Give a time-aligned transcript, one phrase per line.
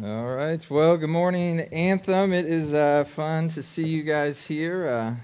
[0.00, 0.64] All right.
[0.70, 2.32] Well, good morning, Anthem.
[2.32, 4.86] It is uh, fun to see you guys here.
[4.86, 5.14] Uh,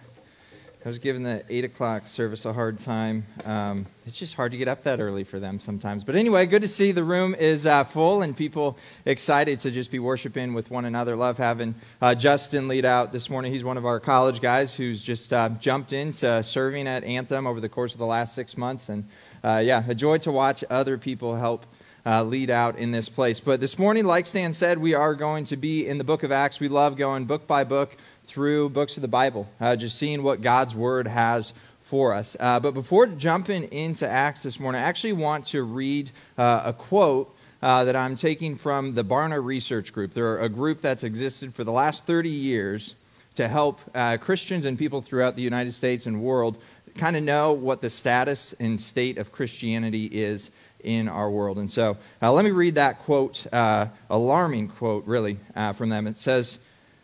[0.85, 3.24] I was giving the 8 o'clock service a hard time.
[3.45, 6.02] Um, it's just hard to get up that early for them sometimes.
[6.02, 8.76] But anyway, good to see the room is uh, full and people
[9.06, 11.14] excited to just be worshiping with one another.
[11.14, 13.52] Love having uh, Justin lead out this morning.
[13.52, 17.61] He's one of our college guys who's just uh, jumped into serving at Anthem over
[17.61, 18.88] the course of the last six months.
[18.88, 19.09] And
[19.45, 21.64] uh, yeah, a joy to watch other people help
[22.07, 23.41] uh, lead out in this place.
[23.41, 26.30] But this morning, like Stan said, we are going to be in the book of
[26.30, 26.61] Acts.
[26.61, 30.40] We love going book by book through books of the Bible, uh, just seeing what
[30.43, 32.36] God's word has for us.
[32.41, 36.72] Uh, but before jumping into Acts this morning, I actually want to read uh, a
[36.72, 37.30] quote.
[37.62, 40.12] Uh, that I'm taking from the Barna Research Group.
[40.12, 42.94] They're a group that's existed for the last 30 years
[43.36, 46.58] to help uh, Christians and people throughout the United States and world
[46.94, 50.50] kind of know what the status and state of Christianity is
[50.84, 51.58] in our world.
[51.58, 56.06] And so uh, let me read that quote, uh, alarming quote, really, uh, from them.
[56.06, 56.58] It says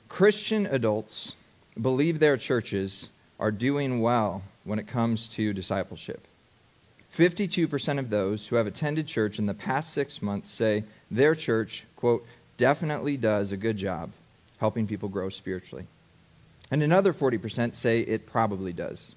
[0.09, 1.35] Christian adults
[1.81, 6.27] believe their churches are doing well when it comes to discipleship.
[7.13, 11.85] 52% of those who have attended church in the past six months say their church,
[11.97, 12.25] quote,
[12.57, 14.11] definitely does a good job
[14.59, 15.87] helping people grow spiritually.
[16.71, 19.15] And another 40% say it probably does.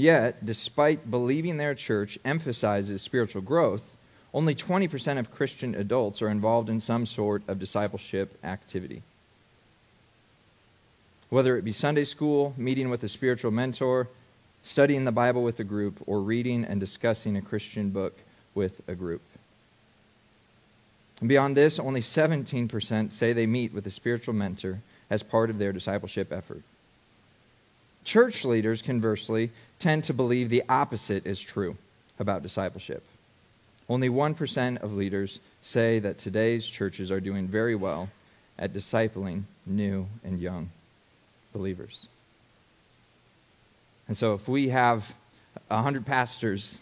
[0.00, 3.98] Yet, despite believing their church emphasizes spiritual growth,
[4.32, 9.02] only 20% of Christian adults are involved in some sort of discipleship activity.
[11.28, 14.08] Whether it be Sunday school, meeting with a spiritual mentor,
[14.62, 18.20] studying the Bible with a group, or reading and discussing a Christian book
[18.54, 19.20] with a group.
[21.20, 24.78] And beyond this, only 17% say they meet with a spiritual mentor
[25.10, 26.62] as part of their discipleship effort.
[28.02, 31.76] Church leaders, conversely, tend to believe the opposite is true
[32.18, 33.02] about discipleship.
[33.88, 38.08] Only 1% of leaders say that today's churches are doing very well
[38.56, 40.70] at discipling new and young
[41.52, 42.06] believers.
[44.06, 45.14] And so, if we have
[45.68, 46.80] 100 pastors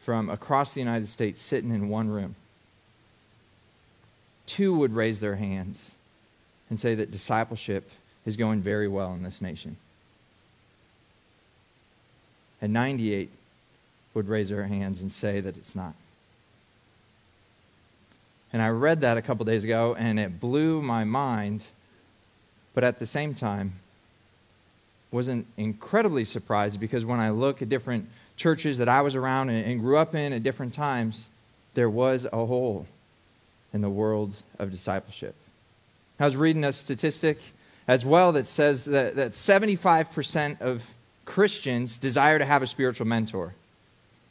[0.00, 2.34] from across the United States sitting in one room,
[4.46, 5.94] two would raise their hands
[6.70, 7.90] and say that discipleship
[8.24, 9.76] is going very well in this nation.
[12.60, 13.30] And 98
[14.14, 15.94] would raise their hands and say that it's not.
[18.52, 21.64] And I read that a couple days ago and it blew my mind,
[22.74, 23.74] but at the same time,
[25.10, 29.80] wasn't incredibly surprised because when I look at different churches that I was around and,
[29.80, 31.26] grew up in at different times,
[31.74, 32.86] there was a hole
[33.72, 35.34] in the world of discipleship.
[36.18, 37.38] I was reading a statistic
[37.88, 40.95] as well that says that, that 75% of
[41.26, 43.54] Christians desire to have a spiritual mentor.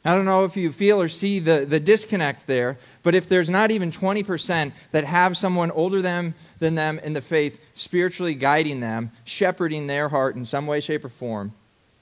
[0.04, 3.50] I don't know if you feel or see the, the disconnect there, but if there's
[3.50, 8.80] not even 20% that have someone older them, than them in the faith spiritually guiding
[8.80, 11.52] them, shepherding their heart in some way, shape, or form,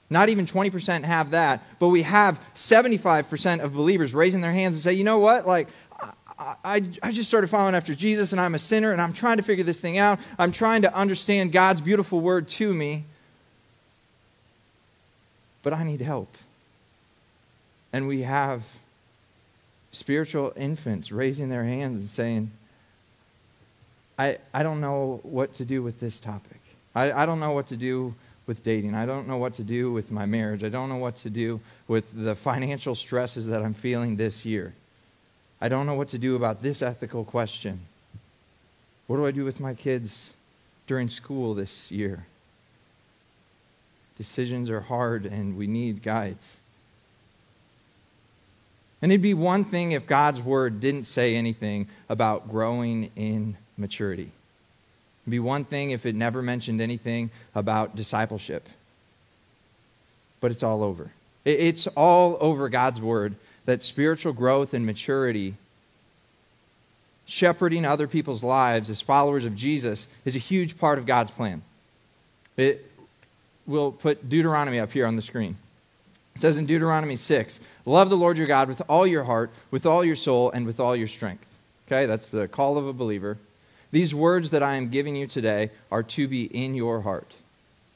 [0.09, 4.83] not even 20% have that, but we have 75% of believers raising their hands and
[4.83, 5.47] say, you know what?
[5.47, 5.67] Like,
[6.37, 9.43] I, I just started following after Jesus and I'm a sinner and I'm trying to
[9.43, 10.19] figure this thing out.
[10.37, 13.05] I'm trying to understand God's beautiful word to me.
[15.65, 16.37] But I need help.
[17.91, 18.77] And we have
[19.91, 22.51] spiritual infants raising their hands and saying,
[24.19, 26.59] I, I don't know what to do with this topic.
[26.93, 28.13] I, I don't know what to do
[28.45, 28.93] with dating.
[28.93, 30.63] I don't know what to do with my marriage.
[30.63, 34.75] I don't know what to do with the financial stresses that I'm feeling this year.
[35.59, 37.79] I don't know what to do about this ethical question.
[39.07, 40.35] What do I do with my kids
[40.85, 42.27] during school this year?
[44.17, 46.61] Decisions are hard and we need guides.
[49.01, 54.31] And it'd be one thing if God's word didn't say anything about growing in maturity.
[55.23, 58.67] It'd be one thing if it never mentioned anything about discipleship.
[60.39, 61.11] But it's all over.
[61.43, 65.55] It's all over God's word that spiritual growth and maturity,
[67.25, 71.63] shepherding other people's lives as followers of Jesus, is a huge part of God's plan.
[72.57, 72.91] It,
[73.65, 75.55] we'll put Deuteronomy up here on the screen.
[76.35, 79.85] It says in Deuteronomy 6 Love the Lord your God with all your heart, with
[79.85, 81.57] all your soul, and with all your strength.
[81.87, 83.37] Okay, that's the call of a believer.
[83.91, 87.35] These words that I am giving you today are to be in your heart.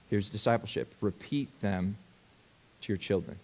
[0.09, 0.93] Here's discipleship.
[1.01, 1.97] Repeat them
[2.81, 3.37] to your children.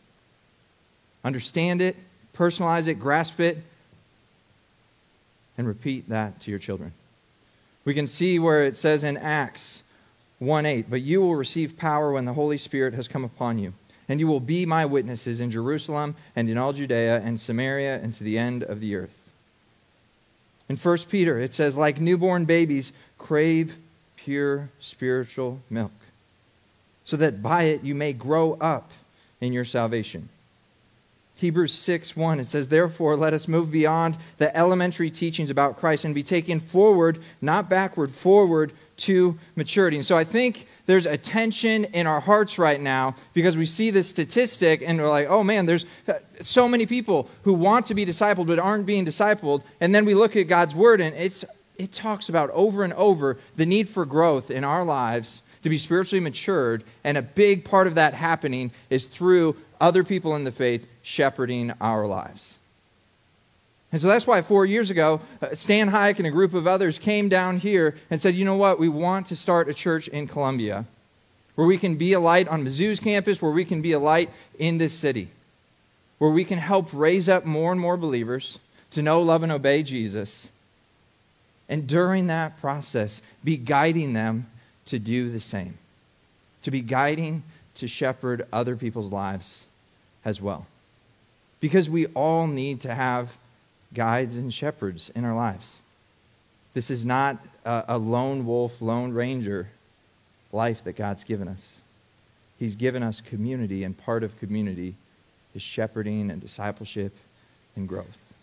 [1.24, 1.96] Understand it,
[2.34, 3.58] personalize it, grasp it,
[5.58, 6.94] and repeat that to your children.
[7.84, 9.84] We can see where it says in Acts
[10.40, 13.74] 1 8, but you will receive power when the Holy Spirit has come upon you,
[14.10, 18.14] and you will be my witnesses in Jerusalem and in all Judea and Samaria and
[18.16, 19.32] to the end of the earth.
[20.68, 23.78] In 1 Peter, it says, like newborn babies, crave
[24.16, 25.92] pure spiritual milk,
[27.04, 28.92] so that by it you may grow up
[29.40, 30.30] in your salvation.
[31.38, 36.06] Hebrews 6 1, it says, Therefore, let us move beyond the elementary teachings about Christ
[36.06, 39.98] and be taken forward, not backward, forward to maturity.
[39.98, 43.90] And so I think there's a tension in our hearts right now because we see
[43.90, 47.94] this statistic and we're like, oh man, there's uh, so many people who want to
[47.94, 49.64] be discipled but aren't being discipled.
[49.82, 51.44] And then we look at God's word and it's,
[51.78, 55.78] it talks about over and over the need for growth in our lives to be
[55.78, 56.84] spiritually matured.
[57.04, 61.74] And a big part of that happening is through other people in the faith shepherding
[61.82, 62.60] our lives.
[63.96, 66.98] And so that's why four years ago, uh, Stan Hike and a group of others
[66.98, 70.28] came down here and said, you know what, we want to start a church in
[70.28, 70.84] Columbia
[71.56, 74.30] where we can be a light on Mizzou's campus, where we can be a light
[74.60, 75.30] in this city,
[76.18, 78.60] where we can help raise up more and more believers
[78.92, 80.52] to know, love, and obey Jesus.
[81.70, 84.48] And during that process, be guiding them
[84.88, 85.78] to do the same,
[86.64, 87.44] to be guiding
[87.76, 89.68] to shepherd other people's lives
[90.26, 90.68] as well.
[91.62, 93.38] Because we all need to have
[93.94, 95.82] guides and shepherds in our lives.
[96.74, 99.70] This is not a, lone wolf, lone ranger
[100.52, 101.82] life that God's given us.
[102.60, 104.96] He's given us community, and part of community
[105.54, 107.16] is shepherding and discipleship
[107.76, 108.34] and growth.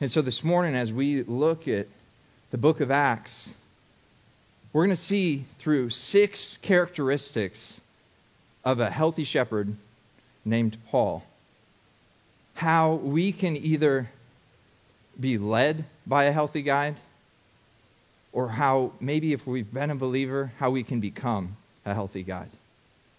[0.00, 1.86] And so this morning, as we look at
[2.50, 3.54] the book of Acts,
[4.72, 7.80] we're going to see through six characteristics
[8.64, 9.76] of a healthy shepherd
[10.44, 11.24] named Paul
[12.60, 14.10] how we can either
[15.18, 16.94] be led by a healthy guide
[18.34, 22.50] or how maybe if we've been a believer, how we can become a healthy guide.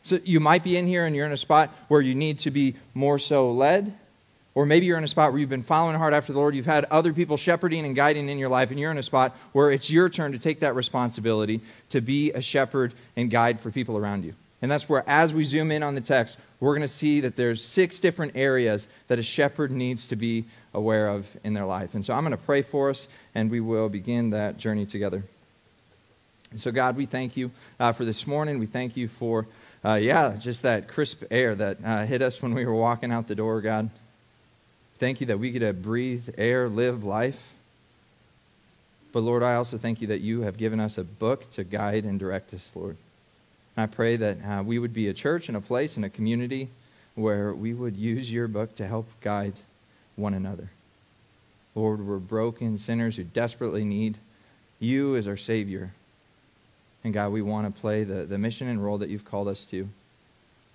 [0.03, 2.51] So you might be in here and you're in a spot where you need to
[2.51, 3.97] be more so led,
[4.53, 6.67] or maybe you're in a spot where you've been following hard after the Lord, you've
[6.67, 9.71] had other people shepherding and guiding in your life, and you're in a spot where
[9.71, 13.97] it's your turn to take that responsibility to be a shepherd and guide for people
[13.97, 14.35] around you.
[14.61, 17.35] And that's where, as we zoom in on the text, we're going to see that
[17.35, 21.95] there's six different areas that a shepherd needs to be aware of in their life.
[21.95, 25.23] And so I'm going to pray for us, and we will begin that journey together.
[26.51, 27.49] And so, God, we thank you
[27.79, 28.59] uh, for this morning.
[28.59, 29.47] We thank you for,
[29.83, 33.27] uh, yeah, just that crisp air that uh, hit us when we were walking out
[33.27, 33.89] the door, God.
[34.95, 37.55] Thank you that we get to breathe air, live life.
[39.11, 42.03] But Lord, I also thank you that you have given us a book to guide
[42.03, 42.97] and direct us, Lord.
[43.81, 46.69] I pray that uh, we would be a church and a place and a community
[47.15, 49.53] where we would use your book to help guide
[50.15, 50.69] one another.
[51.75, 54.17] Lord, we're broken sinners who desperately need
[54.79, 55.93] you as our Savior.
[57.03, 59.65] And God, we want to play the, the mission and role that you've called us
[59.65, 59.89] to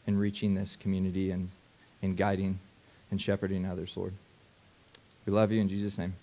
[0.06, 1.50] in reaching this community and
[2.02, 2.59] in guiding
[3.11, 4.14] and shepherding others, Lord.
[5.26, 6.14] We love you in Jesus' name.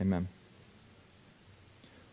[0.00, 0.28] Amen.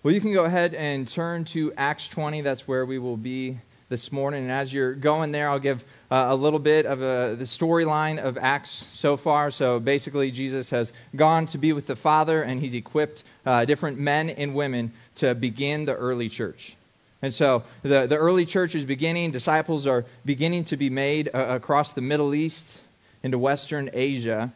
[0.02, 2.42] Well, you can go ahead and turn to Acts 20.
[2.42, 4.44] That's where we will be this morning.
[4.44, 8.20] And as you're going there, I'll give uh, a little bit of a, the storyline
[8.20, 9.50] of Acts so far.
[9.50, 14.00] So basically, Jesus has gone to be with the Father, and he's equipped uh, different
[14.00, 16.76] men and women to begin the early church.
[17.22, 21.48] And so the, the early church is beginning, disciples are beginning to be made uh,
[21.50, 22.82] across the Middle East
[23.24, 24.54] into Western Asia.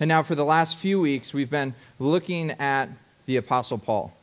[0.00, 2.88] And now, for the last few weeks, we've been looking at
[3.26, 4.16] the Apostle Paul,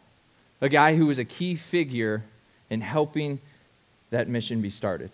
[0.61, 2.23] a guy who was a key figure
[2.69, 3.39] in helping
[4.13, 5.11] that mission be started.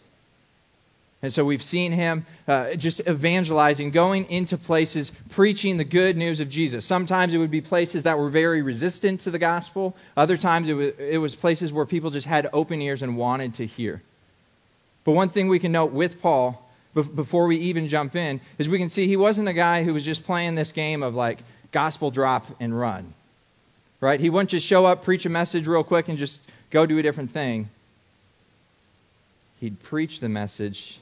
[1.21, 6.39] And so we've seen him uh, just evangelizing, going into places, preaching the good news
[6.39, 6.85] of Jesus.
[6.85, 9.97] Sometimes it would be places that were very resistant to the gospel.
[10.15, 13.53] Other times it was, it was places where people just had open ears and wanted
[13.55, 14.01] to hear.
[15.03, 18.77] But one thing we can note with Paul, before we even jump in, is we
[18.77, 21.39] can see he wasn't a guy who was just playing this game of like
[21.71, 23.13] gospel drop and run
[24.01, 24.19] right?
[24.19, 27.01] He wouldn't just show up, preach a message real quick, and just go do a
[27.01, 27.69] different thing.
[29.59, 30.99] He'd preach the message,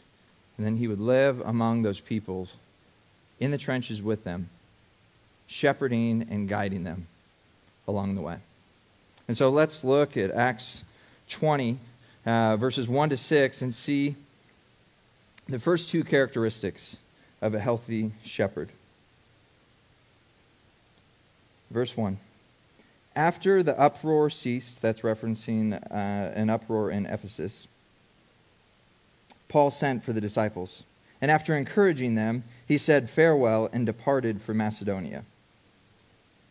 [0.58, 2.48] and then he would live among those people
[3.40, 4.50] in the trenches with them,
[5.46, 7.08] shepherding and guiding them
[7.88, 8.38] along the way.
[9.28, 10.84] And so let's look at Acts
[11.30, 11.78] 20,
[12.26, 14.16] uh, verses 1 to 6, and see
[15.48, 16.98] the first two characteristics
[17.42, 18.70] of a healthy shepherd.
[21.70, 22.18] Verse 1.
[23.16, 27.68] After the uproar ceased, that's referencing uh, an uproar in Ephesus,
[29.50, 30.84] Paul sent for the disciples.
[31.22, 35.24] And after encouraging them, he said farewell and departed for Macedonia.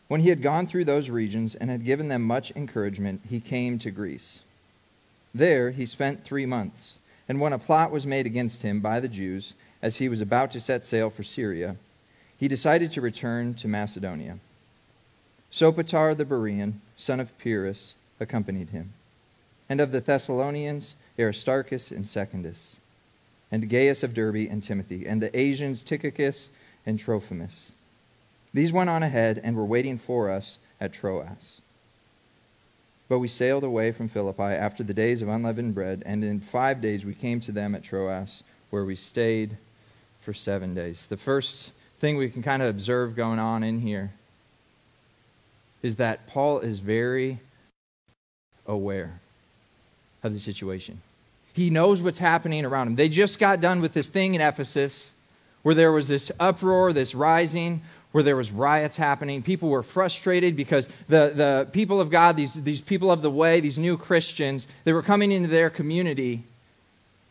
[0.09, 3.79] When he had gone through those regions and had given them much encouragement, he came
[3.79, 4.43] to Greece.
[5.35, 6.99] There he spent three months.
[7.29, 10.50] And when a plot was made against him by the Jews, as he was about
[10.53, 11.76] to set sail for Syria,
[12.38, 14.38] he decided to return to Macedonia.
[15.50, 18.93] Sopater the Berean, son of Pyrrhus, accompanied him.
[19.69, 22.81] And of the Thessalonians, Aristarchus and Secundus,
[23.50, 26.50] and Gaius of Derbe and Timothy, and the Asians, Tychicus
[26.85, 27.73] and Trophimus.
[28.53, 31.61] These went on ahead and were waiting for us at Troas.
[33.09, 36.81] But we sailed away from Philippi after the days of unleavened bread, and in five
[36.81, 39.57] days we came to them at Troas, where we stayed
[40.21, 41.07] for seven days.
[41.07, 44.12] The first thing we can kind of observe going on in here
[45.83, 47.38] is that Paul is very
[48.67, 49.21] aware
[50.23, 51.00] of the situation.
[51.57, 52.97] He knows what's happening around him.
[52.97, 55.15] They just got done with this thing in Ephesus
[55.63, 57.81] where there was this uproar, this rising,
[58.13, 59.43] where there was riots happening.
[59.43, 63.61] People were frustrated because the, the people of God, these, these people of the way,
[63.61, 66.43] these new Christians, they were coming into their community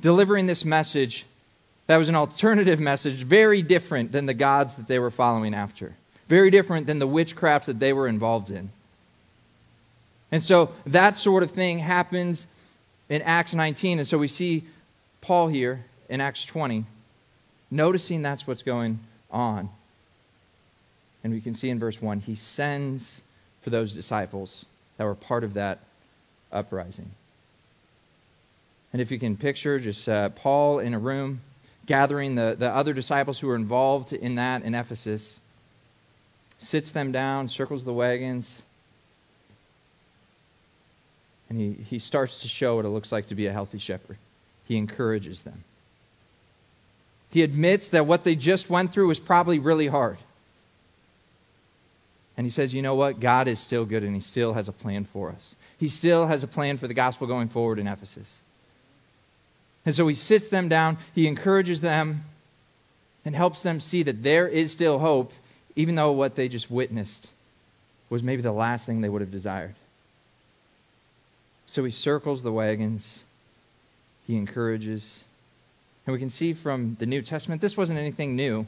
[0.01, 1.27] delivering this message
[1.85, 5.93] that was an alternative message, very different than the gods that they were following after,
[6.27, 8.71] very different than the witchcraft that they were involved in.
[10.31, 12.47] And so that sort of thing happens
[13.09, 13.99] in Acts 19.
[13.99, 14.63] And so we see
[15.21, 16.85] Paul here in Acts 20,
[17.71, 18.99] noticing that's what's going
[19.31, 19.69] on.
[21.23, 23.21] And we can see in verse 1, he sends
[23.61, 24.65] for those disciples
[24.97, 25.79] that were part of that
[26.51, 27.11] uprising.
[28.93, 31.41] And if you can picture just uh, Paul in a room
[31.85, 35.41] gathering the, the other disciples who were involved in that in Ephesus,
[36.59, 38.63] sits them down, circles the wagons,
[41.49, 44.17] and he, he starts to show what it looks like to be a healthy shepherd.
[44.65, 45.63] He encourages them.
[47.31, 50.17] He admits that what they just went through was probably really hard.
[52.37, 53.19] And he says, you know what?
[53.19, 55.55] God is still good and he still has a plan for us.
[55.77, 58.41] He still has a plan for the gospel going forward in Ephesus.
[59.85, 62.23] And so he sits them down, he encourages them,
[63.23, 65.31] and helps them see that there is still hope,
[65.75, 67.31] even though what they just witnessed
[68.09, 69.75] was maybe the last thing they would have desired.
[71.67, 73.23] So he circles the wagons,
[74.27, 75.23] he encourages.
[76.05, 78.67] And we can see from the New Testament, this wasn't anything new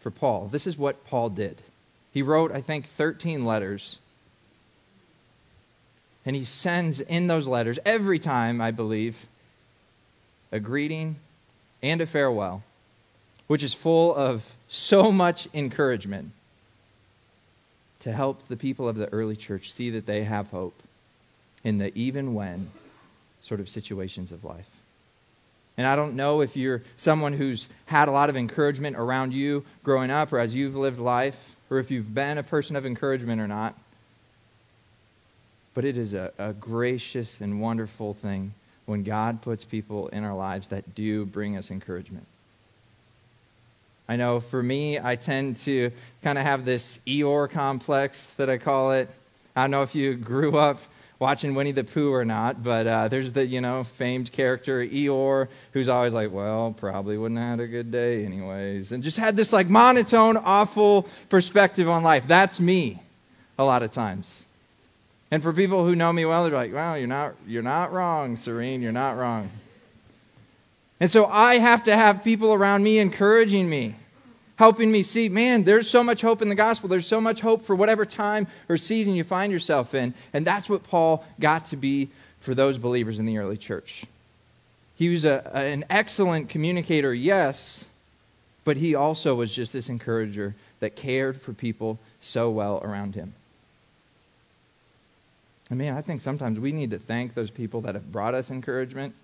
[0.00, 0.48] for Paul.
[0.50, 1.58] This is what Paul did.
[2.12, 3.98] He wrote, I think, 13 letters.
[6.24, 9.26] And he sends in those letters every time, I believe,
[10.52, 11.16] a greeting
[11.82, 12.62] and a farewell,
[13.48, 16.30] which is full of so much encouragement
[18.00, 20.80] to help the people of the early church see that they have hope
[21.64, 22.70] in the even when
[23.42, 24.68] sort of situations of life.
[25.76, 29.64] And I don't know if you're someone who's had a lot of encouragement around you
[29.82, 33.40] growing up or as you've lived life, or if you've been a person of encouragement
[33.40, 33.74] or not.
[35.74, 38.52] But it is a, a gracious and wonderful thing
[38.84, 42.26] when God puts people in our lives that do bring us encouragement.
[44.08, 45.90] I know for me, I tend to
[46.22, 49.08] kind of have this Eeyore complex that I call it.
[49.56, 50.80] I don't know if you grew up
[51.22, 55.46] watching Winnie the Pooh or not, but uh, there's the, you know, famed character Eeyore
[55.72, 58.90] who's always like, well, probably wouldn't have had a good day anyways.
[58.90, 62.26] And just had this like monotone, awful perspective on life.
[62.26, 63.00] That's me
[63.56, 64.44] a lot of times.
[65.30, 68.34] And for people who know me well, they're like, well, you're not, you're not wrong,
[68.34, 69.48] Serene, you're not wrong.
[70.98, 73.94] And so I have to have people around me encouraging me
[74.62, 76.88] helping me see, man, there's so much hope in the gospel.
[76.88, 80.14] There's so much hope for whatever time or season you find yourself in.
[80.32, 84.04] And that's what Paul got to be for those believers in the early church.
[84.94, 87.88] He was a, an excellent communicator, yes,
[88.62, 93.34] but he also was just this encourager that cared for people so well around him.
[95.72, 98.48] I mean, I think sometimes we need to thank those people that have brought us
[98.48, 99.16] encouragement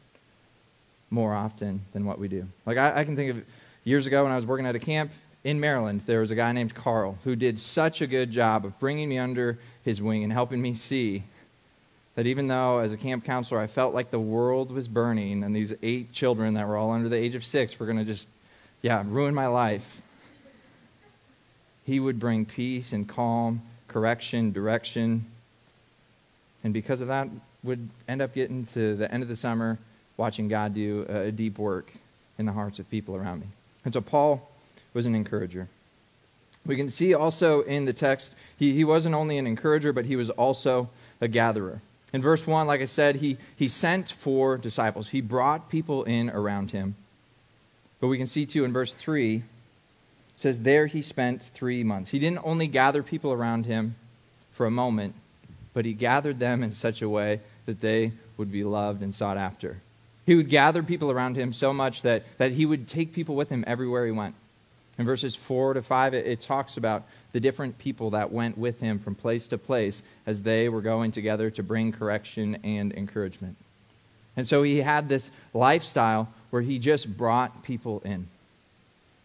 [1.11, 2.49] more often than what we do.
[2.66, 3.45] Like, I, I can think of
[3.85, 5.12] years ago when I was working at a camp,
[5.45, 8.78] in Maryland, there was a guy named Carl who did such a good job of
[8.78, 11.23] bringing me under his wing and helping me see
[12.16, 15.54] that even though, as a camp counselor, I felt like the world was burning and
[15.54, 18.26] these eight children that were all under the age of six were going to just,
[18.83, 20.02] yeah, ruin my life,
[21.87, 25.26] he would bring peace and calm, correction, direction.
[26.64, 27.28] And because of that,
[27.62, 29.78] would end up getting to the end of the summer
[30.16, 31.92] watching God do a deep work
[32.37, 33.47] in the hearts of people around me.
[33.85, 34.48] And so Paul
[34.95, 35.68] was an encourager.
[36.66, 40.16] We can see also in the text, he, he wasn't only an encourager, but he
[40.16, 40.90] was also
[41.21, 41.80] a gatherer.
[42.12, 45.11] In verse 1, like I said, he, he sent for disciples.
[45.11, 46.95] He brought people in around him.
[48.00, 49.42] But we can see too in verse 3, it
[50.37, 52.11] says, There he spent three months.
[52.11, 53.97] He didn't only gather people around him
[54.50, 55.14] for a moment,
[55.75, 59.37] but he gathered them in such a way that they would be loved and sought
[59.37, 59.78] after.
[60.25, 63.49] He would gather people around him so much that, that he would take people with
[63.49, 64.35] him everywhere he went.
[64.99, 68.81] In verses 4 to 5, it, it talks about the different people that went with
[68.81, 73.57] him from place to place as they were going together to bring correction and encouragement.
[74.37, 78.26] And so he had this lifestyle where he just brought people in.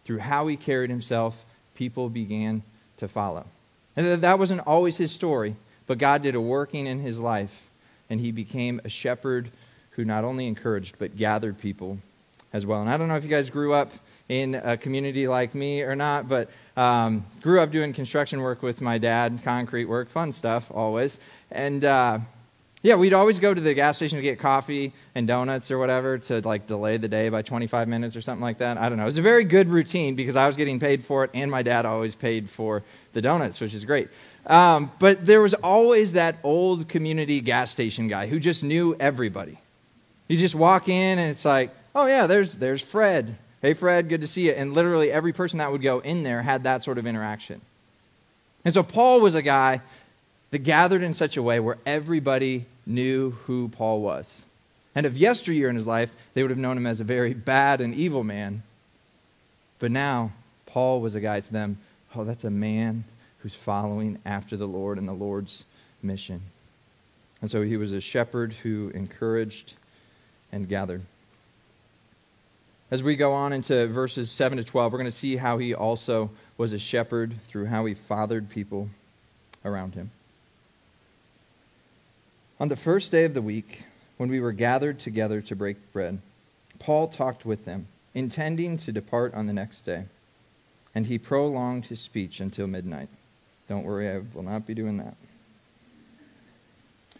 [0.04, 2.62] Through how he carried himself, people began
[2.98, 3.46] to follow.
[3.96, 7.68] And that wasn't always his story, but God did a working in his life,
[8.10, 9.50] and he became a shepherd
[9.92, 11.98] who not only encouraged, but gathered people
[12.54, 12.80] as well.
[12.80, 13.92] And I don't know if you guys grew up
[14.28, 18.80] in a community like me or not, but um, grew up doing construction work with
[18.80, 21.18] my dad, concrete work, fun stuff always.
[21.50, 22.20] And uh,
[22.82, 26.16] yeah, we'd always go to the gas station to get coffee and donuts or whatever
[26.16, 28.78] to like delay the day by 25 minutes or something like that.
[28.78, 29.04] I don't know.
[29.04, 31.64] It was a very good routine because I was getting paid for it and my
[31.64, 32.84] dad always paid for
[33.14, 34.10] the donuts, which is great.
[34.46, 39.58] Um, but there was always that old community gas station guy who just knew everybody.
[40.28, 43.36] You just walk in and it's like, oh yeah, there's there's Fred.
[43.62, 44.52] Hey Fred, good to see you.
[44.52, 47.60] And literally every person that would go in there had that sort of interaction.
[48.64, 49.80] And so Paul was a guy
[50.50, 54.44] that gathered in such a way where everybody knew who Paul was.
[54.94, 57.80] And of yesteryear in his life, they would have known him as a very bad
[57.80, 58.62] and evil man.
[59.78, 60.32] But now,
[60.66, 61.78] Paul was a guy to them
[62.16, 63.04] oh, that's a man
[63.38, 65.64] who's following after the Lord and the Lord's
[66.02, 66.42] mission.
[67.40, 69.74] And so he was a shepherd who encouraged
[70.52, 71.02] and gathered.
[72.90, 75.74] As we go on into verses 7 to 12, we're going to see how he
[75.74, 78.90] also was a shepherd through how he fathered people
[79.64, 80.10] around him.
[82.60, 83.84] On the first day of the week,
[84.16, 86.20] when we were gathered together to break bread,
[86.78, 90.04] Paul talked with them, intending to depart on the next day.
[90.94, 93.08] And he prolonged his speech until midnight.
[93.66, 95.16] Don't worry, I will not be doing that.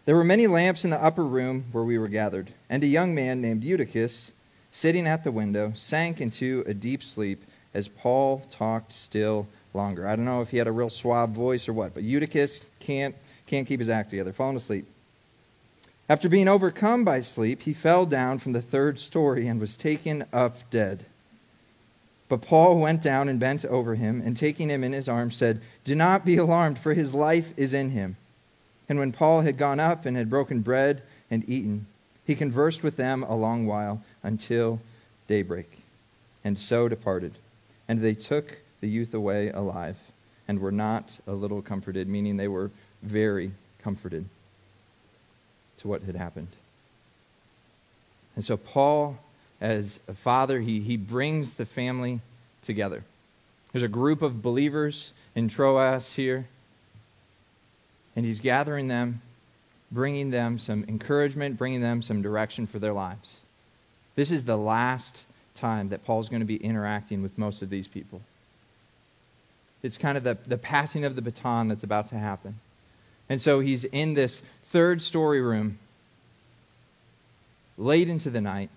[0.04, 3.14] There were many lamps in the upper room where we were gathered, and a young
[3.14, 4.32] man named Eutychus,
[4.74, 10.04] sitting at the window, sank into a deep sleep as Paul talked still longer.
[10.04, 13.14] I don't know if he had a real suave voice or what, but Eutychus can't,
[13.46, 14.84] can't keep his act together, falling asleep.
[16.08, 20.24] After being overcome by sleep, he fell down from the third story and was taken
[20.32, 21.06] up dead.
[22.28, 25.60] But Paul went down and bent over him, and taking him in his arms, said,
[25.84, 28.16] Do not be alarmed, for his life is in him.
[28.88, 31.86] And when Paul had gone up and had broken bread and eaten,
[32.26, 34.80] he conversed with them a long while until
[35.28, 35.78] daybreak,
[36.42, 37.34] and so departed.
[37.86, 39.96] And they took the youth away alive,
[40.48, 42.70] and were not a little comforted, meaning they were
[43.02, 44.24] very comforted
[45.78, 46.48] to what had happened.
[48.34, 49.18] And so, Paul,
[49.60, 52.20] as a father, he, he brings the family
[52.62, 53.04] together.
[53.72, 56.46] There's a group of believers in Troas here,
[58.16, 59.20] and he's gathering them,
[59.90, 63.40] bringing them some encouragement, bringing them some direction for their lives.
[64.14, 67.88] This is the last time that Paul's going to be interacting with most of these
[67.88, 68.20] people.
[69.82, 72.58] It's kind of the, the passing of the baton that's about to happen.
[73.28, 75.78] And so he's in this third story room,
[77.76, 78.70] late into the night,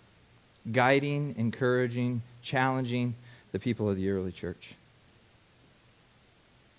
[0.71, 3.15] guiding, encouraging, challenging
[3.51, 4.75] the people of the early church.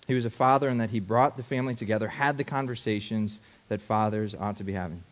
[0.07, 3.81] He was a father in that he brought the family together, had the conversations that
[3.81, 5.03] fathers ought to be having.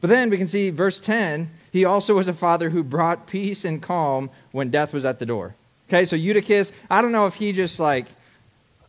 [0.00, 3.64] But then we can see verse 10, he also was a father who brought peace
[3.64, 5.54] and calm when death was at the door.
[5.88, 8.06] Okay, so Eutychus, I don't know if he just like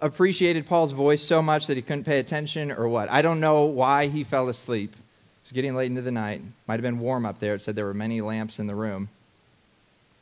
[0.02, 3.10] appreciated Paul's voice so much that he couldn't pay attention or what.
[3.10, 4.94] I don't know why he fell asleep.
[4.94, 6.42] It was getting late into the night.
[6.68, 7.56] Might have been warm up there.
[7.56, 9.10] It said there were many lamps in the room.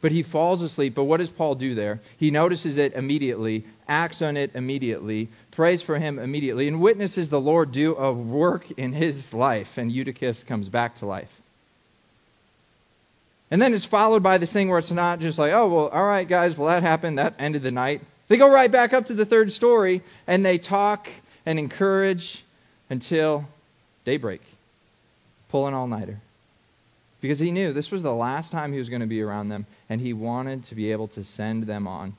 [0.02, 0.96] But he falls asleep.
[0.96, 2.00] But what does Paul do there?
[2.18, 7.42] He notices it immediately, acts on it immediately, prays for him immediately, and witnesses the
[7.42, 9.78] Lord do a work in his life.
[9.78, 11.42] And Eutychus comes back to life.
[13.52, 16.06] And then it's followed by this thing where it's not just like, oh, well, all
[16.06, 17.18] right, guys, well, that happened.
[17.18, 18.02] That ended the night.
[18.28, 21.10] They go right back up to the third story and they talk
[21.46, 22.44] and encourage
[22.92, 23.48] until
[24.06, 24.42] daybreak,
[25.50, 26.20] pulling all nighter.
[27.22, 29.66] Because he knew this was the last time he was going to be around them,
[29.90, 32.16] and he wanted to be able to send them on,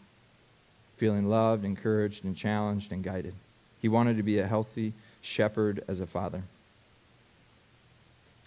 [0.97, 3.35] feeling loved, encouraged, and challenged and guided.
[3.81, 6.43] He wanted to be a healthy shepherd as a father.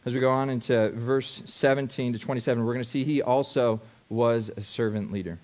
[0.05, 3.79] As we go on into verse 17 to 27, we're going to see he also
[4.09, 5.39] was a servant leader.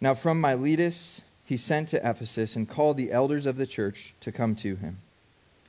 [0.00, 4.30] Now, from Miletus, he sent to Ephesus and called the elders of the church to
[4.30, 4.98] come to him.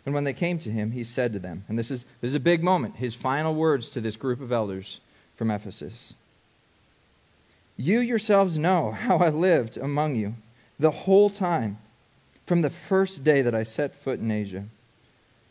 [0.10, 2.36] And when they came to him, he said to them, and this is, this is
[2.36, 5.02] a big moment, his final words to this group of elders
[5.36, 6.16] from Ephesus.
[7.78, 10.34] You yourselves know how I lived among you
[10.80, 11.78] the whole time,
[12.48, 14.66] from the first day that I set foot in Asia,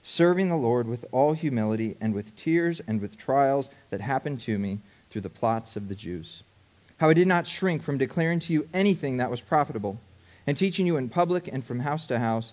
[0.02, 4.58] serving the Lord with all humility and with tears and with trials that happened to
[4.58, 6.42] me through the plots of the Jews.
[6.96, 10.00] How I did not shrink from declaring to you anything that was profitable,
[10.48, 12.52] and teaching you in public and from house to house,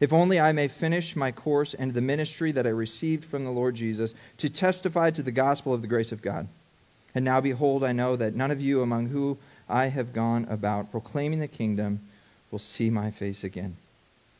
[0.00, 3.50] if only I may finish my course and the ministry that I received from the
[3.50, 6.48] Lord Jesus to testify to the gospel of the grace of God.
[7.14, 10.90] And now, behold, I know that none of you among whom I have gone about
[10.90, 12.00] proclaiming the kingdom
[12.50, 13.76] will see my face again.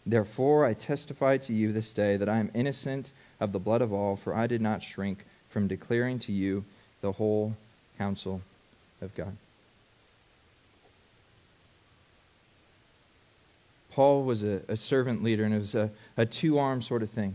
[0.05, 3.93] Therefore, I testify to you this day that I am innocent of the blood of
[3.93, 6.65] all, for I did not shrink from declaring to you
[7.01, 7.57] the whole
[7.99, 8.43] counsel
[9.01, 9.37] of God.
[13.97, 17.09] Paul was a, a servant leader, and it was a, a two arm sort of
[17.09, 17.35] thing.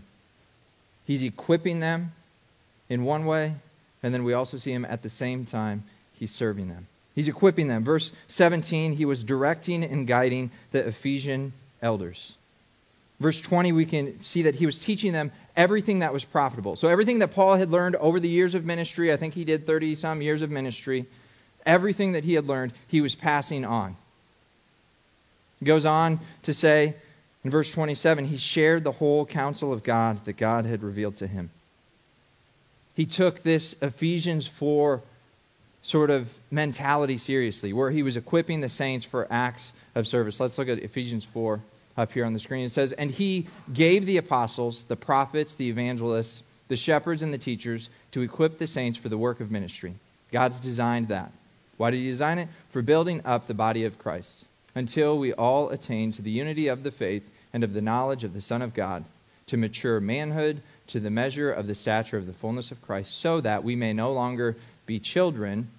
[1.07, 2.11] He's equipping them
[2.87, 3.55] in one way,
[4.03, 6.85] and then we also see him at the same time, he's serving them.
[7.15, 7.83] He's equipping them.
[7.83, 12.37] Verse 17, he was directing and guiding the Ephesian elders.
[13.19, 16.75] Verse 20, we can see that he was teaching them everything that was profitable.
[16.75, 19.65] So, everything that Paul had learned over the years of ministry, I think he did
[19.65, 21.07] 30 some years of ministry,
[21.65, 23.95] everything that he had learned, he was passing on.
[25.63, 26.95] Goes on to say
[27.43, 31.27] in verse 27 he shared the whole counsel of God that God had revealed to
[31.27, 31.51] him.
[32.95, 35.01] He took this Ephesians 4
[35.81, 40.39] sort of mentality seriously, where he was equipping the saints for acts of service.
[40.39, 41.59] Let's look at Ephesians 4
[41.97, 42.65] up here on the screen.
[42.65, 47.37] It says, And he gave the apostles, the prophets, the evangelists, the shepherds, and the
[47.37, 49.95] teachers to equip the saints for the work of ministry.
[50.31, 51.31] God's designed that.
[51.77, 52.49] Why did he design it?
[52.69, 54.45] For building up the body of Christ
[54.75, 58.33] until we all attain to the unity of the faith and of the knowledge of
[58.33, 59.05] the Son of God,
[59.47, 63.41] to mature manhood, to the measure of the stature of the fullness of Christ, so
[63.41, 64.55] that we may no longer
[64.85, 65.69] be children,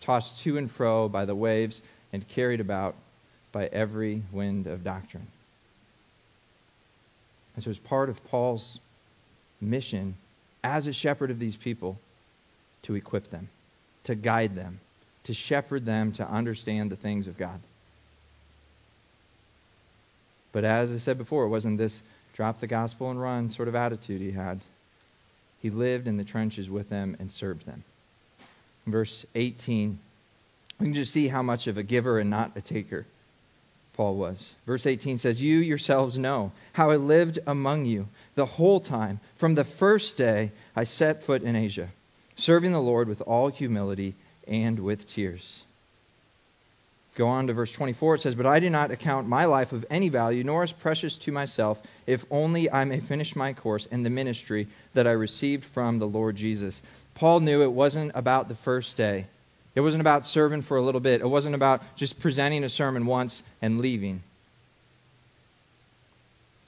[0.00, 2.94] tossed to and fro by the waves and carried about
[3.52, 5.26] by every wind of doctrine.
[7.54, 8.80] And so, as part of Paul's
[9.60, 10.14] mission
[10.62, 11.98] as a shepherd of these people,
[12.82, 13.48] to equip them,
[14.04, 14.80] to guide them,
[15.24, 17.60] to shepherd them to understand the things of God.
[20.58, 23.76] But as I said before, it wasn't this drop the gospel and run sort of
[23.76, 24.58] attitude he had.
[25.62, 27.84] He lived in the trenches with them and served them.
[28.84, 30.00] In verse 18,
[30.80, 33.06] we can just see how much of a giver and not a taker
[33.92, 34.56] Paul was.
[34.66, 39.54] Verse 18 says, You yourselves know how I lived among you the whole time, from
[39.54, 41.90] the first day I set foot in Asia,
[42.34, 44.16] serving the Lord with all humility
[44.48, 45.62] and with tears
[47.18, 48.14] Go on to verse 24.
[48.14, 51.18] It says, But I do not account my life of any value, nor as precious
[51.18, 55.64] to myself, if only I may finish my course in the ministry that I received
[55.64, 56.80] from the Lord Jesus.
[57.14, 59.26] Paul knew it wasn't about the first day.
[59.74, 61.20] It wasn't about serving for a little bit.
[61.20, 64.22] It wasn't about just presenting a sermon once and leaving.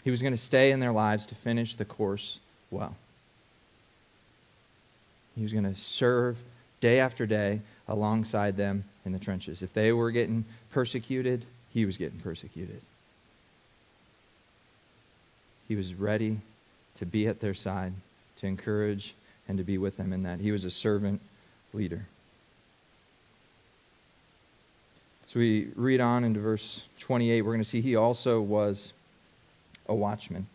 [0.03, 2.41] He was going to stay in their lives to finish the course
[2.73, 2.97] well.
[5.37, 6.39] He was going to serve
[6.81, 9.63] day after day alongside them in the trenches.
[9.63, 12.81] If they were getting persecuted, he was getting persecuted.
[15.69, 16.41] He was ready
[16.97, 17.93] to be at their side,
[18.39, 19.15] to encourage,
[19.49, 20.41] and to be with them in that.
[20.41, 21.21] He was a servant
[21.73, 22.07] leader.
[25.29, 27.43] So we read on into verse 28.
[27.43, 28.93] We're going to see he also was
[29.87, 30.47] a watchman.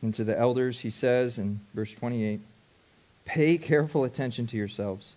[0.00, 2.40] And to the elders, he says in verse 28
[3.26, 5.16] Pay careful attention to yourselves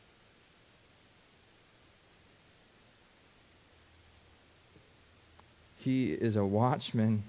[5.83, 7.23] He is a watchman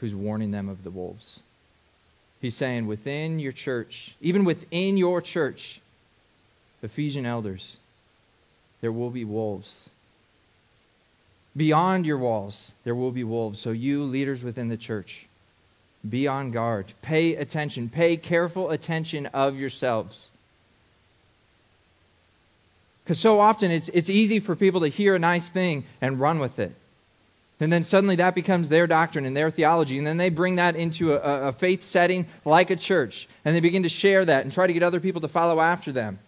[0.00, 1.40] who's warning them of the wolves.
[2.40, 5.80] He's saying, within your church, even within your church,
[6.82, 7.78] Ephesian elders,
[8.80, 9.90] there will be wolves.
[11.56, 13.58] Beyond your walls, there will be wolves.
[13.58, 15.26] So, you leaders within the church,
[16.08, 16.92] be on guard.
[17.02, 17.88] Pay attention.
[17.88, 20.30] Pay careful attention of yourselves.
[23.04, 26.38] Because so often it's, it's easy for people to hear a nice thing and run
[26.38, 26.74] with it.
[27.60, 29.98] And then suddenly that becomes their doctrine and their theology.
[29.98, 33.28] And then they bring that into a, a faith setting like a church.
[33.44, 35.92] And they begin to share that and try to get other people to follow after
[35.92, 36.18] them.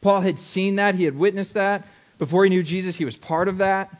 [0.00, 1.86] Paul had seen that, he had witnessed that.
[2.18, 3.94] Before he knew Jesus, he was part of that.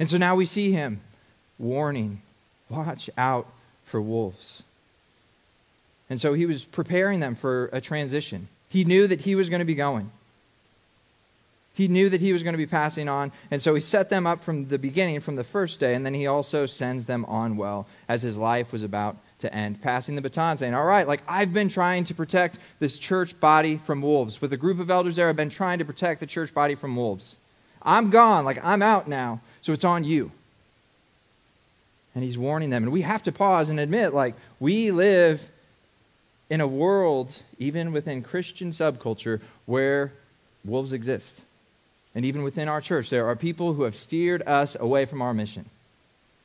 [0.00, 1.00] And so now we see him
[1.58, 2.20] warning
[2.68, 3.46] watch out
[3.84, 4.62] for wolves.
[6.10, 8.48] And so he was preparing them for a transition.
[8.68, 10.10] He knew that he was going to be going.
[11.74, 14.28] He knew that he was going to be passing on, and so he set them
[14.28, 17.56] up from the beginning, from the first day, and then he also sends them on
[17.56, 21.20] well as his life was about to end, passing the baton, saying, All right, like
[21.26, 24.40] I've been trying to protect this church body from wolves.
[24.40, 26.94] With a group of elders there, I've been trying to protect the church body from
[26.94, 27.38] wolves.
[27.82, 30.30] I'm gone, like I'm out now, so it's on you.
[32.14, 32.84] And he's warning them.
[32.84, 35.50] And we have to pause and admit, like, we live
[36.48, 40.12] in a world, even within Christian subculture, where
[40.64, 41.42] wolves exist.
[42.14, 45.34] And even within our church, there are people who have steered us away from our
[45.34, 45.66] mission.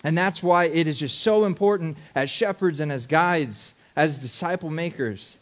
[0.03, 4.69] And that's why it is just so important as shepherds and as guides, as disciple
[4.69, 5.37] makers,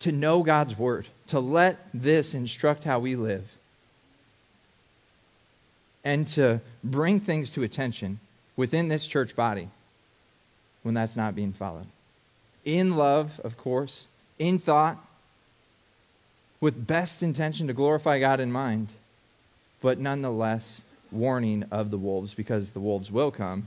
[0.00, 3.56] to know God's word, to let this instruct how we live,
[6.02, 8.18] and to bring things to attention
[8.56, 9.68] within this church body
[10.82, 11.86] when that's not being followed.
[12.64, 14.98] In love, of course, in thought,
[16.62, 18.86] with best intention to glorify God in mind,
[19.82, 23.66] but nonetheless warning of the wolves because the wolves will come.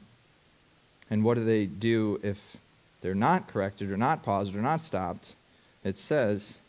[1.12, 2.56] And what do they do if
[3.02, 5.36] they're not corrected or not paused or not stopped?
[5.84, 6.60] It says,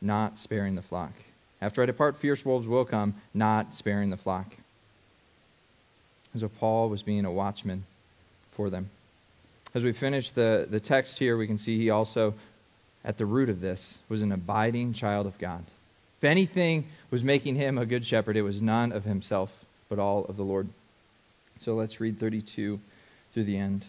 [0.00, 1.12] not sparing the flock.
[1.60, 4.56] After I depart, fierce wolves will come, not sparing the flock.
[6.32, 7.86] And so Paul was being a watchman
[8.52, 8.90] for them.
[9.74, 12.34] As we finish the, the text here, we can see he also
[13.04, 15.64] at the root of this was an abiding child of God.
[16.18, 20.24] If anything was making him a good shepherd, it was none of himself, but all
[20.24, 20.68] of the Lord.
[21.56, 22.80] So let's read 32
[23.32, 23.86] through the end.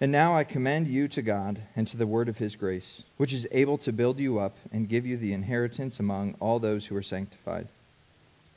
[0.00, 3.32] And now I commend you to God and to the word of his grace, which
[3.32, 6.96] is able to build you up and give you the inheritance among all those who
[6.96, 7.68] are sanctified.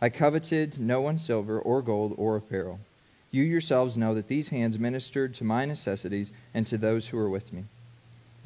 [0.02, 2.80] I coveted no one's silver or gold or apparel.
[3.32, 7.30] You yourselves know that these hands ministered to my necessities and to those who were
[7.30, 7.66] with me.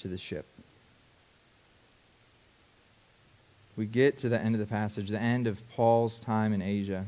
[0.00, 0.46] to the ship.
[3.76, 7.06] We get to the end of the passage, the end of Paul's time in Asia,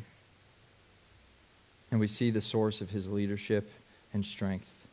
[1.90, 3.70] and we see the source of his leadership
[4.14, 4.86] and strength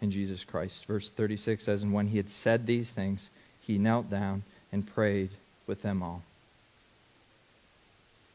[0.00, 0.84] in Jesus Christ.
[0.84, 5.30] Verse 36 says, And when he had said these things, he knelt down and prayed
[5.66, 6.22] with them all.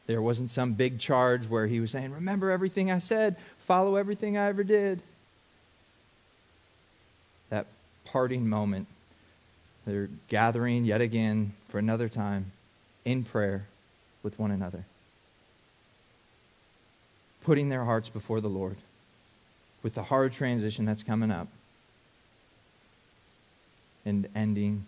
[0.06, 4.36] There wasn't some big charge where he was saying, Remember everything I said, follow everything
[4.36, 5.02] I ever did
[8.06, 8.86] parting moment.
[9.86, 12.52] They're gathering yet again for another time
[13.04, 13.66] in prayer
[14.22, 14.84] with one another,
[17.44, 18.76] putting their hearts before the Lord
[19.82, 21.46] with the hard transition that's coming up
[24.04, 24.84] and ending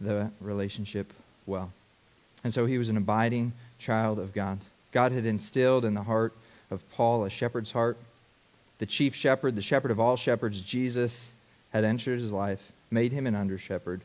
[0.00, 1.12] the relationship
[1.46, 1.72] well.
[2.42, 4.58] And so he was an abiding child of God.
[4.92, 6.32] God had instilled in the heart
[6.70, 7.98] of Paul a shepherd's heart.
[8.78, 11.34] The chief shepherd, the shepherd of all shepherds, Jesus,
[11.72, 14.00] had entered his life, made him an under shepherd,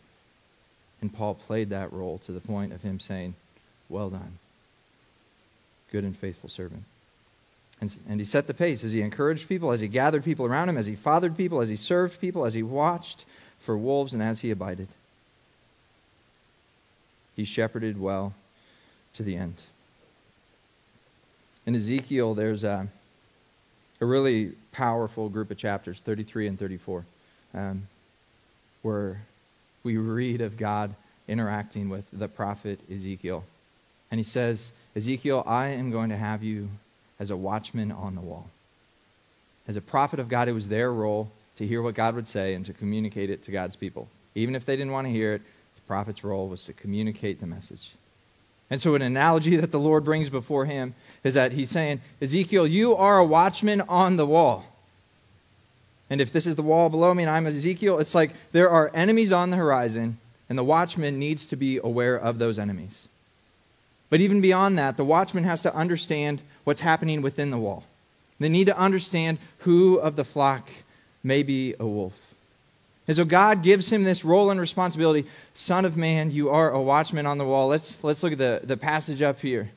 [1.01, 3.35] and Paul played that role to the point of him saying,
[3.89, 4.39] Well done,
[5.91, 6.83] good and faithful servant.
[7.81, 10.69] And, and he set the pace as he encouraged people, as he gathered people around
[10.69, 13.25] him, as he fathered people, as he served people, as he watched
[13.59, 14.87] for wolves, and as he abided.
[17.35, 18.33] He shepherded well
[19.13, 19.65] to the end.
[21.65, 22.87] In Ezekiel, there's a,
[23.99, 27.05] a really powerful group of chapters, 33 and 34
[27.53, 27.87] um,
[28.81, 29.21] where
[29.83, 30.95] we read of God
[31.27, 33.43] interacting with the prophet Ezekiel.
[34.11, 36.69] And he says, Ezekiel, I am going to have you
[37.19, 38.49] as a watchman on the wall.
[39.67, 42.53] As a prophet of God, it was their role to hear what God would say
[42.53, 44.07] and to communicate it to God's people.
[44.35, 45.41] Even if they didn't want to hear it,
[45.75, 47.91] the prophet's role was to communicate the message.
[48.69, 52.65] And so, an analogy that the Lord brings before him is that he's saying, Ezekiel,
[52.65, 54.65] you are a watchman on the wall.
[56.13, 58.91] And if this is the wall below me and I'm Ezekiel, it's like there are
[58.93, 63.07] enemies on the horizon, and the watchman needs to be aware of those enemies.
[64.11, 67.85] But even beyond that, the watchman has to understand what's happening within the wall.
[68.39, 70.69] They need to understand who of the flock
[71.23, 72.35] may be a wolf.
[73.07, 75.27] And so God gives him this role and responsibility.
[75.55, 77.69] Son of man, you are a watchman on the wall.
[77.69, 79.71] Let's, let's look at the, the passage up here.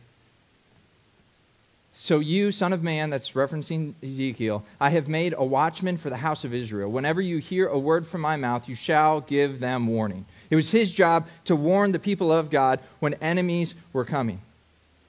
[2.06, 6.18] So, you, son of man, that's referencing Ezekiel, I have made a watchman for the
[6.18, 6.88] house of Israel.
[6.88, 10.24] Whenever you hear a word from my mouth, you shall give them warning.
[10.48, 14.40] It was his job to warn the people of God when enemies were coming.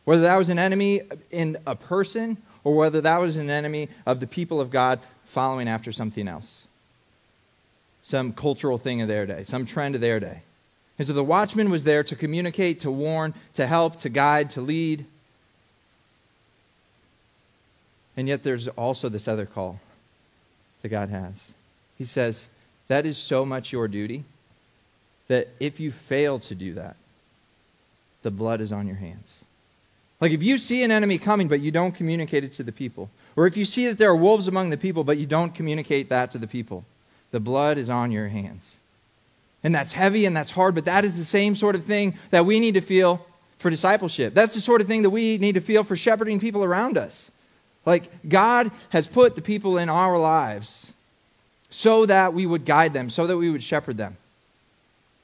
[0.05, 4.19] Whether that was an enemy in a person or whether that was an enemy of
[4.19, 6.65] the people of God following after something else.
[8.01, 10.41] Some cultural thing of their day, some trend of their day.
[10.97, 14.62] And so the watchman was there to communicate, to warn, to help, to guide, to
[14.62, 15.05] lead.
[18.17, 19.80] And yet there's also this other call
[20.82, 21.53] that God has.
[21.97, 22.49] He says,
[22.88, 24.23] That is so much your duty
[25.27, 26.95] that if you fail to do that,
[28.23, 29.45] the blood is on your hands.
[30.19, 33.10] Like if you see an enemy coming, but you don't communicate it to the people,
[33.36, 36.10] or if you see that there are wolves among the people, but you don't communicate
[36.10, 36.86] that to the people,
[37.30, 38.80] the blood is on your hands.
[39.63, 42.45] And that's heavy and that's hard, but that is the same sort of thing that
[42.45, 43.25] we need to feel
[43.58, 44.34] for discipleship.
[44.34, 47.32] That's the sort of thing that we need to feel for shepherding people around us.
[47.88, 50.91] Like God has put the people in our lives
[51.69, 54.17] so that we would guide them, so that we would shepherd them.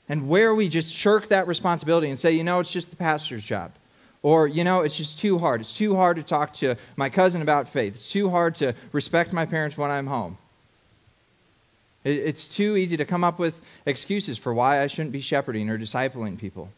[0.07, 3.43] And where we just shirk that responsibility and say, you know, it's just the pastor's
[3.43, 3.73] job.
[4.21, 5.59] Or, you know, it's just too hard.
[5.59, 7.95] It's too hard to talk to my cousin about faith.
[7.95, 10.37] It's too hard to respect my parents when I'm home.
[12.05, 15.77] It's too easy to come up with excuses for why I shouldn't be shepherding or
[15.77, 16.69] discipling people.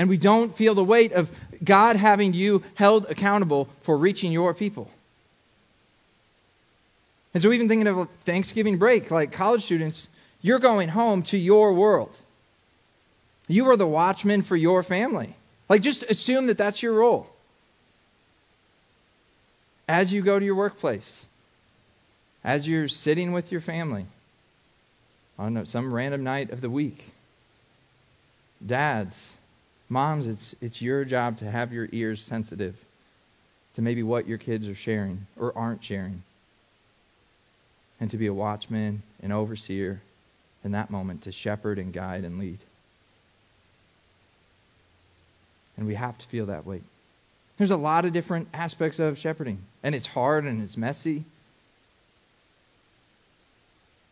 [0.00, 1.30] And we don't feel the weight of
[1.62, 4.90] God having you held accountable for reaching your people.
[7.34, 10.08] And so, even thinking of Thanksgiving break, like college students,
[10.40, 12.22] you're going home to your world.
[13.46, 15.34] You are the watchman for your family.
[15.68, 17.26] Like, just assume that that's your role.
[19.86, 21.26] As you go to your workplace,
[22.42, 24.06] as you're sitting with your family
[25.38, 27.12] on some random night of the week,
[28.64, 29.36] dads,
[29.90, 32.84] moms, it's, it's your job to have your ears sensitive
[33.74, 36.22] to maybe what your kids are sharing or aren't sharing,
[38.00, 40.00] and to be a watchman, an overseer
[40.64, 42.58] in that moment to shepherd and guide and lead.
[45.76, 46.82] And we have to feel that weight.
[47.56, 51.24] There's a lot of different aspects of shepherding, and it's hard and it's messy.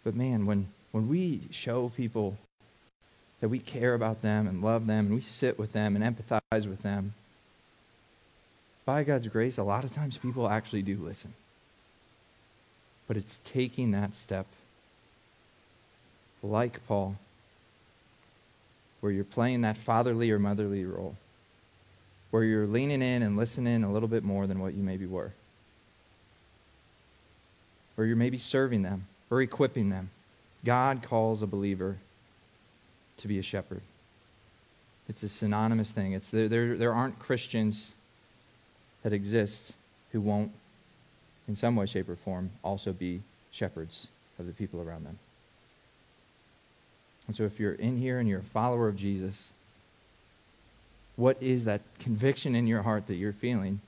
[0.05, 2.37] But man, when, when we show people
[3.41, 6.67] that we care about them and love them and we sit with them and empathize
[6.67, 7.15] with them,
[8.85, 11.35] by God's grace, a lot of times people actually do listen.
[13.07, 14.47] But it's taking that step,
[16.43, 17.17] like Paul,
[19.01, 21.17] where you're playing that fatherly or motherly role
[22.31, 25.33] where you're leaning in and listening a little bit more than what you maybe were.
[27.97, 30.11] Or you're maybe serving them or equipping them.
[30.65, 31.99] God calls a believer
[33.19, 33.83] to be a shepherd.
[35.09, 36.13] It's a synonymous thing.
[36.13, 37.95] It's there, there, there aren't Christians
[39.03, 39.75] that exist
[40.13, 40.53] who won't,
[41.47, 45.19] in some way, shape, or form, also be shepherds of the people around them.
[47.27, 49.53] And so if you're in here and you're a follower of Jesus,
[51.17, 53.81] what is that conviction in your heart that you're feeling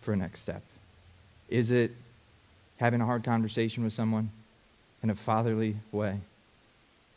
[0.00, 0.62] for a next step?
[1.48, 1.92] Is it
[2.78, 4.30] having a hard conversation with someone
[5.02, 6.20] in a fatherly way?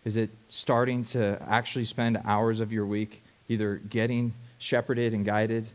[0.05, 5.67] Is it starting to actually spend hours of your week either getting shepherded and guided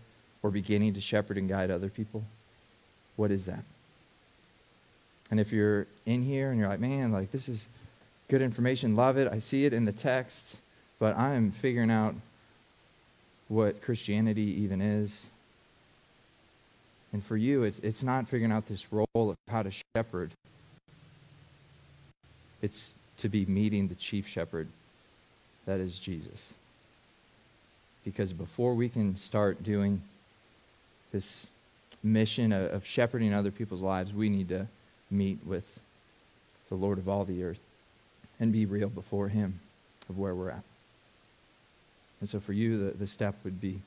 [0.43, 2.25] or beginning to shepherd and guide other people?
[3.17, 3.65] What is that?
[5.31, 7.69] And if you're in here and you're like, man, like this is
[8.29, 10.59] good information, love it, I see it in the text,
[10.99, 12.15] but I'm figuring out
[13.49, 15.29] what Christianity even is.
[17.13, 20.33] And for you, it's, it's not figuring out this role of how to shepherd.
[22.61, 24.69] It's to be meeting the chief shepherd,
[25.67, 26.55] that is Jesus.
[28.05, 30.03] Because before we can start doing
[31.13, 31.49] this
[32.03, 34.67] mission of, shepherding other people's lives, we need to
[35.11, 35.81] meet with
[36.69, 37.61] the Lord of all the earth
[38.39, 39.61] and be real before Him
[40.09, 40.65] of where we're at.
[42.21, 43.81] And so for you, the, the step would be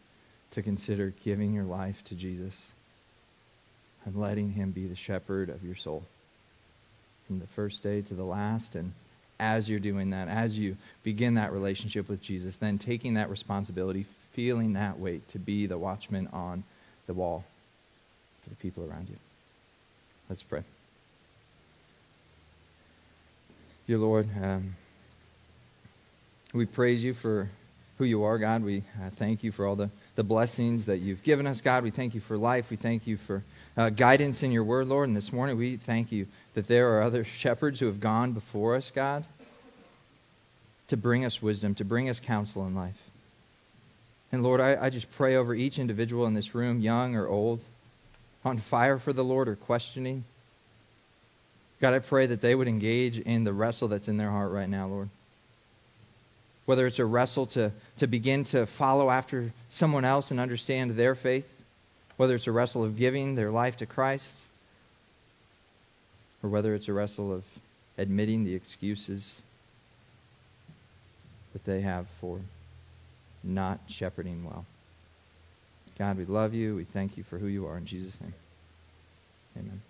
[0.52, 2.74] to consider giving your life to Jesus
[4.06, 6.04] and letting him be the shepherd of your soul
[7.26, 8.76] from the first day to the last.
[8.76, 8.94] And
[9.40, 14.06] as you're doing that, as you begin that relationship with Jesus, then taking that responsibility,
[14.34, 16.64] feeling that weight to be the watchman on
[17.06, 17.46] the wall
[18.44, 19.18] for the people around you.
[20.30, 20.64] Let's pray.
[23.88, 24.76] Dear Lord, um,
[26.54, 27.50] We praise you for
[27.98, 28.64] who you are, God.
[28.64, 31.84] We uh, thank you for all the, the blessings that you've given us, God.
[31.84, 32.72] We thank you for life.
[32.72, 33.44] We thank you for
[33.78, 35.08] uh, guidance in your word, Lord.
[35.08, 38.76] And this morning we thank you that there are other shepherds who have gone before
[38.76, 39.26] us, God,
[40.88, 43.12] to bring us wisdom, to bring us counsel in life.
[44.32, 47.60] And Lord, I, I just pray over each individual in this room, young or old,
[48.44, 50.24] on fire for the Lord or questioning.
[51.80, 54.68] God, I pray that they would engage in the wrestle that's in their heart right
[54.68, 55.10] now, Lord.
[56.68, 61.16] Whether it's a wrestle to, to begin to follow after someone else and understand their
[61.16, 61.64] faith,
[62.18, 64.48] whether it's a wrestle of giving their life to Christ,
[66.44, 67.46] or whether it's a wrestle of
[67.98, 69.42] admitting the excuses
[71.54, 72.42] that they have for
[73.44, 74.66] not shepherding well.
[75.98, 76.76] God, we love you.
[76.76, 77.78] We thank you for who you are.
[77.78, 78.34] In Jesus' name,
[79.58, 79.82] amen.